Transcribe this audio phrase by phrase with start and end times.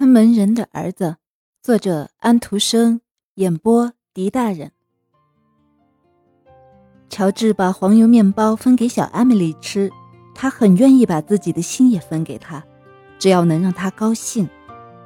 [0.00, 1.16] 看门人的儿子，
[1.62, 3.02] 作者安徒生，
[3.34, 4.72] 演播狄大人。
[7.10, 9.90] 乔治把黄油面包分给小艾米丽吃，
[10.34, 12.64] 他很愿意把自己的心也分给她，
[13.18, 14.48] 只要能让她高兴。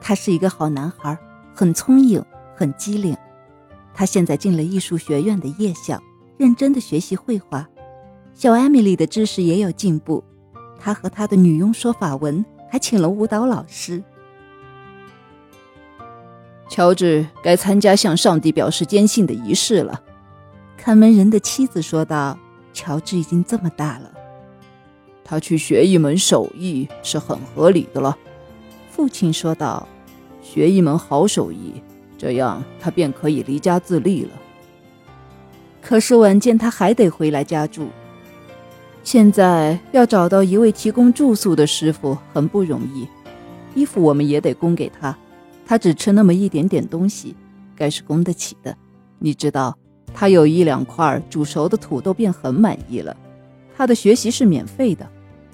[0.01, 1.19] 他是一个好男孩，
[1.53, 2.25] 很聪颖，
[2.55, 3.17] 很机灵。
[3.93, 6.01] 他现在进了艺术学院的夜校，
[6.37, 7.69] 认真的学习绘画。
[8.33, 10.23] 小艾米丽的知识也有进步，
[10.79, 14.01] 她和她的女佣说法文，还请了舞蹈老师。
[16.75, 20.03] 乔治该参加向上帝表示坚信的仪式了，
[20.77, 22.37] 看门人的妻子说道
[22.75, 24.11] ：“乔治已经这么大了，
[25.23, 28.19] 他去学一门手艺是很合理的了。”
[28.91, 29.87] 父亲说道
[30.43, 31.81] ：“学一门好手艺，
[32.19, 34.31] 这样他便可以离家自立了。
[35.81, 37.87] 可是晚间他还得回来家住。
[39.05, 43.07] 现在要找到一位提供住宿的师傅很不容易，
[43.77, 45.17] 衣服我们也得供给他。”
[45.67, 47.35] 他只吃那么一点点东西，
[47.75, 48.77] 该是供得起的。
[49.19, 49.77] 你知道，
[50.13, 53.17] 他有一两块煮熟的土豆便很满意了。
[53.77, 55.09] 他的学习是免费的，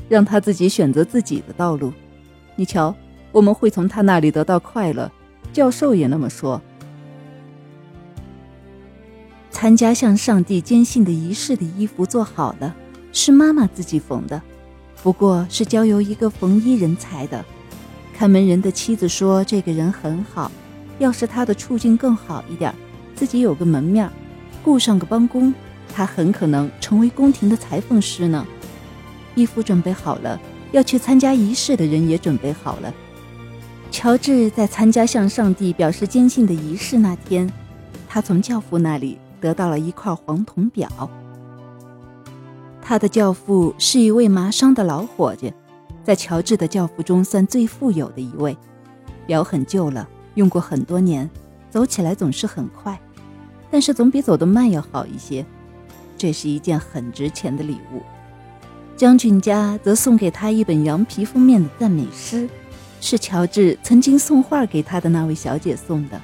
[0.09, 1.93] 让他自己选择自己的道路。
[2.57, 2.95] 你瞧，
[3.33, 5.11] 我们会从他那里得到快乐。
[5.53, 6.61] 教授也那么说。
[9.51, 12.75] 参加向上帝坚信的仪式的衣服做好了，
[13.13, 14.41] 是妈妈自己缝的，
[15.03, 17.45] 不过是交由一个缝衣人裁的。
[18.21, 20.53] 看门人的妻子说：“这个人很好，
[20.99, 22.71] 要是他的处境更好一点，
[23.15, 24.11] 自己有个门面，
[24.63, 25.55] 雇上个帮工，
[25.95, 28.47] 他很可能成为宫廷的裁缝师呢。”
[29.35, 30.39] 衣服准备好了，
[30.71, 32.93] 要去参加仪式的人也准备好了。
[33.91, 37.51] 乔治在参加向上帝表示坚信的仪式那天，
[38.07, 40.91] 他从教父那里得到了一块黄铜表。
[42.83, 45.55] 他的教父是一位麻商的老伙计。
[46.03, 48.57] 在乔治的教父中算最富有的一位，
[49.27, 51.29] 表很旧了，用过很多年，
[51.71, 52.99] 走起来总是很快，
[53.71, 55.45] 但是总比走得慢要好一些。
[56.17, 58.03] 这是一件很值钱的礼物。
[58.97, 62.49] 将军家则送给他一本羊皮封面的赞美诗，
[63.01, 66.21] 是乔治曾经送画给他的那位小姐送的。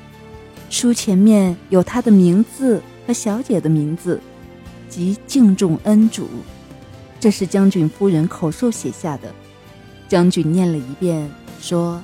[0.69, 4.21] 书前面有他的名字和小姐的名字，
[4.89, 6.29] 即敬重恩主。
[7.19, 9.33] 这是将军夫人口授写下的。
[10.09, 11.31] 将军念了一遍，
[11.61, 12.03] 说：“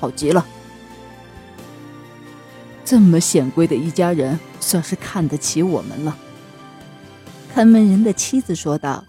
[0.00, 0.44] 好极了，
[2.84, 6.16] 这么显贵的一家人，算是看得起我们了。”
[7.54, 9.04] 看门人的妻子说道。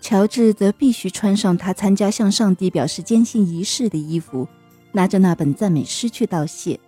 [0.00, 4.46] 乔治则必须穿上他参加向上帝表示坚信仪式的衣服，
[4.92, 6.78] 拿着那本赞美诗去道谢。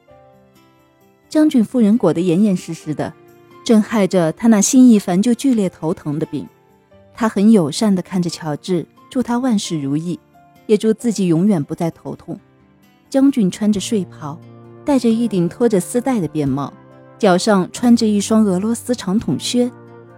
[1.26, 3.14] 将军夫人裹得严严实实的，
[3.64, 6.46] 正害着他那心一烦就剧烈头疼的病。
[7.14, 10.20] 他很友善地看着乔治，祝他万事如意。
[10.66, 12.38] 也祝自己永远不再头痛。
[13.08, 14.38] 将军穿着睡袍，
[14.84, 16.72] 戴着一顶拖着丝带的便帽，
[17.18, 19.70] 脚上穿着一双俄罗斯长筒靴。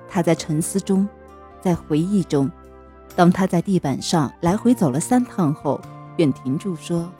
[0.08, 1.06] 他在沉思中，
[1.60, 2.50] 在回忆中。
[3.14, 5.80] 当他在地板上来回走了三趟后，
[6.16, 7.10] 便停住说：“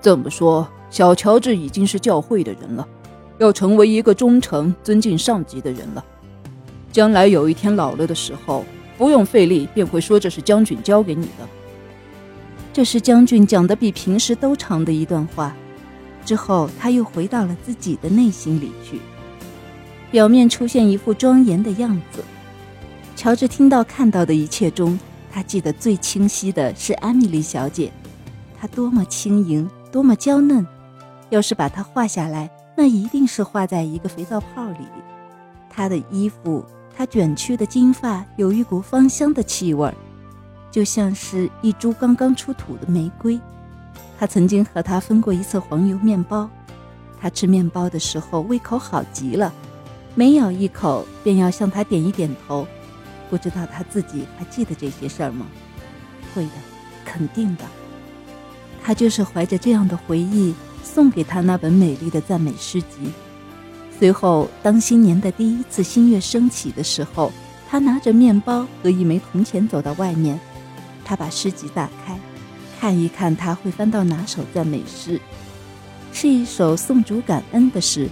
[0.00, 2.86] 这么说，小乔治已经是教会的人了，
[3.38, 6.04] 要成为一个忠诚、尊敬上级的人了。
[6.90, 8.64] 将来有一天老了的时候，
[8.96, 11.48] 不用费力便会说这是将军教给你的。”
[12.74, 15.54] 这是将军讲的比平时都长的一段话，
[16.24, 18.98] 之后他又回到了自己的内心里去，
[20.10, 22.24] 表面出现一副庄严的样子。
[23.14, 24.98] 乔治听到看到的一切中，
[25.30, 27.92] 他记得最清晰的是艾米丽小姐，
[28.58, 30.66] 她多么轻盈，多么娇嫩。
[31.30, 34.88] 要是把她画下来，那一定是画在一个肥皂泡里。
[35.70, 36.64] 她的衣服，
[36.96, 39.94] 她卷曲的金发，有一股芳香的气味儿。
[40.74, 43.38] 就像是一株刚刚出土的玫瑰，
[44.18, 46.50] 他曾经和他分过一次黄油面包。
[47.20, 49.54] 他吃面包的时候胃口好极了，
[50.16, 52.66] 每咬一口便要向他点一点头。
[53.30, 55.46] 不知道他自己还记得这些事儿吗？
[56.34, 56.50] 会的，
[57.04, 57.64] 肯定的。
[58.82, 63.12] 他就是怀着这样的回忆送给他那本美丽的赞美诗集。
[63.96, 67.30] 随后，当新年的第一次新月升起的时候，
[67.70, 70.36] 他拿着面包和一枚铜钱走到外面。
[71.04, 72.18] 他把诗集打开，
[72.80, 75.20] 看一看他会翻到哪首赞美诗，
[76.12, 78.08] 是一首颂主感恩的诗。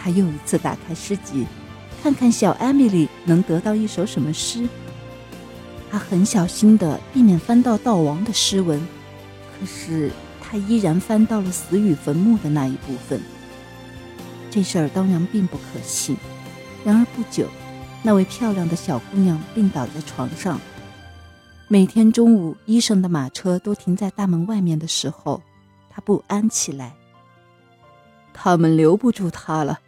[0.00, 1.46] 他又一次打开诗集，
[2.02, 4.68] 看看小艾米丽能得到一首什么诗。
[5.90, 8.80] 他很小心地避免翻到悼亡的诗文，
[9.58, 13.20] 可是他依然翻到了死与坟墓的那一部分。
[14.50, 16.16] 这事儿当然并不可信。
[16.84, 17.48] 然而不久，
[18.02, 20.60] 那位漂亮的小姑娘病倒在床上。
[21.70, 25.42] 每天中午，医生的马车都停在大门外面的时候，
[25.90, 26.94] 他他不安起来。
[28.32, 29.80] 他们留不住他了，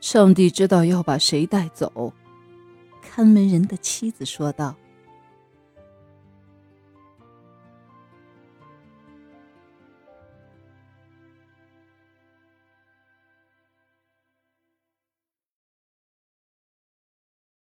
[0.00, 2.12] 上帝知道要把谁带走。
[3.00, 4.74] 看门人的妻子说道。